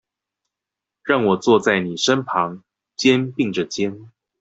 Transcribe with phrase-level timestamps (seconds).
[1.03, 2.63] 讓我坐在妳身旁，
[2.95, 4.09] 肩並著肩